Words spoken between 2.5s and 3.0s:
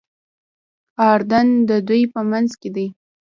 کې دی.